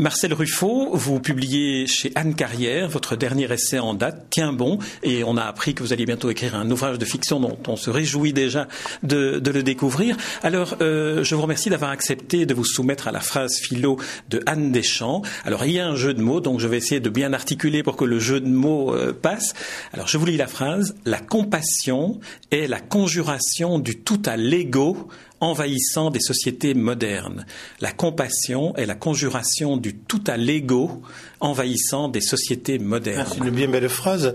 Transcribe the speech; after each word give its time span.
Marcel 0.00 0.32
Ruffo, 0.32 0.90
vous 0.92 1.18
publiez 1.18 1.88
chez 1.88 2.12
Anne 2.14 2.36
Carrière 2.36 2.88
votre 2.88 3.16
dernier 3.16 3.52
essai 3.52 3.80
en 3.80 3.94
date, 3.94 4.26
Tiens 4.30 4.52
bon, 4.52 4.78
et 5.02 5.24
on 5.24 5.36
a 5.36 5.42
appris 5.42 5.74
que 5.74 5.82
vous 5.82 5.92
alliez 5.92 6.06
bientôt 6.06 6.30
écrire 6.30 6.54
un 6.54 6.70
ouvrage 6.70 7.00
de 7.00 7.04
fiction 7.04 7.40
dont 7.40 7.58
on 7.66 7.74
se 7.74 7.90
réjouit 7.90 8.32
déjà 8.32 8.68
de, 9.02 9.42
le 9.44 9.62
découvrir. 9.64 10.16
Alors, 10.44 10.76
euh, 10.82 11.24
je 11.24 11.34
vous 11.34 11.42
remercie 11.42 11.68
d'avoir 11.68 11.90
accepté 11.90 12.46
de 12.46 12.54
vous 12.54 12.64
soumettre 12.64 13.08
à 13.08 13.12
la 13.12 13.18
phrase 13.18 13.56
philo 13.58 13.98
de 14.28 14.40
Anne 14.46 14.70
Deschamps. 14.70 15.22
Alors, 15.44 15.64
il 15.64 15.72
y 15.72 15.80
a 15.80 15.88
un 15.88 15.96
jeu 15.96 16.14
de 16.14 16.22
mots, 16.22 16.40
donc 16.40 16.60
je 16.60 16.68
vais 16.68 16.76
essayer 16.76 17.00
de 17.00 17.10
bien 17.10 17.32
articuler 17.32 17.82
pour 17.82 17.96
que 17.96 18.04
le 18.04 18.20
jeu 18.20 18.38
de 18.38 18.46
mots 18.46 18.94
euh, 18.94 19.12
passe. 19.12 19.52
Alors, 19.92 20.06
je 20.06 20.16
vous 20.16 20.26
lis 20.26 20.36
la 20.36 20.46
phrase. 20.46 20.94
La 21.06 21.18
compassion 21.18 22.20
est 22.52 22.68
la 22.68 22.78
conjuration 22.78 23.80
du 23.80 23.98
tout 23.98 24.22
à 24.26 24.36
l'ego 24.36 25.08
envahissant 25.40 26.10
des 26.10 26.20
sociétés 26.20 26.74
modernes. 26.74 27.46
La 27.80 27.92
compassion 27.92 28.74
est 28.76 28.86
la 28.86 28.94
conjuration 28.94 29.76
du 29.76 29.94
tout 29.94 30.22
à 30.26 30.36
l'ego 30.36 31.02
envahissant 31.40 32.08
des 32.08 32.20
sociétés 32.20 32.78
modernes. 32.78 33.26
C'est 33.30 33.38
une 33.38 33.50
bien 33.50 33.68
belle 33.68 33.88
phrase. 33.88 34.34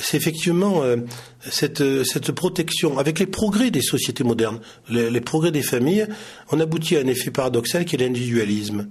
C'est 0.00 0.16
effectivement 0.16 0.82
euh, 0.82 0.96
cette, 1.50 1.82
cette, 2.04 2.32
protection. 2.32 2.98
Avec 2.98 3.18
les 3.18 3.26
progrès 3.26 3.70
des 3.70 3.82
sociétés 3.82 4.22
modernes, 4.24 4.60
les 4.88 5.20
progrès 5.20 5.50
des 5.50 5.62
familles, 5.62 6.06
on 6.50 6.60
aboutit 6.60 6.96
à 6.96 7.00
un 7.00 7.06
effet 7.06 7.30
paradoxal 7.30 7.84
qui 7.84 7.96
est 7.96 7.98
l'individualisme. 7.98 8.88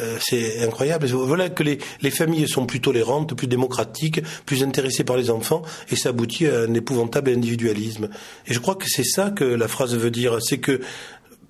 Euh, 0.00 0.18
c'est 0.20 0.62
incroyable. 0.62 1.06
Voilà 1.06 1.48
que 1.48 1.62
les, 1.62 1.78
les, 2.02 2.10
familles 2.10 2.48
sont 2.48 2.66
plus 2.66 2.80
tolérantes, 2.80 3.34
plus 3.34 3.46
démocratiques, 3.46 4.20
plus 4.44 4.62
intéressées 4.62 5.04
par 5.04 5.16
les 5.16 5.30
enfants, 5.30 5.62
et 5.90 5.96
ça 5.96 6.10
aboutit 6.10 6.46
à 6.46 6.60
un 6.60 6.74
épouvantable 6.74 7.30
individualisme. 7.30 8.08
Et 8.46 8.54
je 8.54 8.58
crois 8.58 8.74
que 8.74 8.86
c'est 8.88 9.04
ça 9.04 9.30
que 9.30 9.44
la 9.44 9.68
phrase 9.68 9.96
veut 9.96 10.10
dire, 10.10 10.38
c'est 10.40 10.58
que 10.58 10.80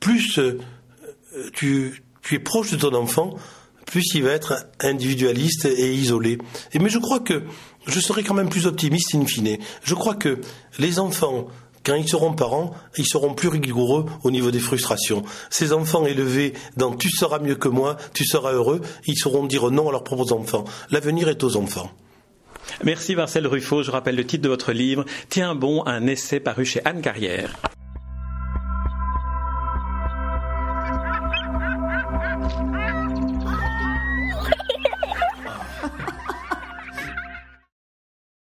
plus 0.01 0.39
euh, 0.39 0.59
tu, 1.53 2.03
tu 2.23 2.35
es 2.37 2.39
proche 2.39 2.71
de 2.71 2.77
ton 2.77 2.95
enfant, 2.95 3.37
plus 3.87 4.15
il 4.15 4.25
va 4.25 4.31
être 4.31 4.67
individualiste 4.81 5.65
et 5.65 5.95
isolé. 5.95 6.39
Et 6.73 6.79
mais 6.79 6.91
je 6.91 6.99
crois 6.99 7.21
que 7.21 7.45
je 7.87 8.01
serais 8.01 8.23
quand 8.23 8.35
même 8.35 8.49
plus 8.49 8.67
optimiste 8.67 9.15
in 9.15 9.25
fine. 9.25 9.59
Je 9.85 9.95
crois 9.95 10.15
que 10.15 10.41
les 10.79 10.99
enfants 10.99 11.47
quand 11.87 11.95
ils 11.95 12.09
seront 12.09 12.33
parents, 12.33 12.75
ils 12.99 13.07
seront 13.07 13.33
plus 13.33 13.49
rigoureux 13.49 14.07
au 14.25 14.33
niveau 14.33 14.51
des 14.51 14.59
frustrations. 14.59 15.23
Ces 15.51 15.73
enfants 15.73 16.05
élevés 16.05 16.53
dans 16.77 16.95
tu 16.95 17.09
seras 17.11 17.39
mieux 17.39 17.55
que 17.55 17.69
moi, 17.69 17.97
tu 18.13 18.27
seras 18.27 18.53
heureux, 18.53 18.81
ils 19.07 19.17
sauront 19.17 19.47
dire 19.47 19.71
non 19.71 19.89
à 19.89 19.93
leurs 19.93 20.05
propres 20.05 20.33
enfants. 20.33 20.65
L'avenir 20.91 21.29
est 21.29 21.45
aux 21.45 21.57
enfants. 21.57 21.91
Merci 22.83 23.15
Marcel 23.15 23.47
Ruffo. 23.47 23.85
Je 23.85 23.93
rappelle 23.93 24.17
le 24.17 24.27
titre 24.27 24.43
de 24.43 24.49
votre 24.49 24.73
livre 24.73 25.05
Tiens 25.29 25.55
bon, 25.55 25.85
un 25.87 26.09
essai 26.09 26.41
paru 26.41 26.65
chez 26.65 26.85
Anne 26.85 27.01
Carrière. 27.01 27.57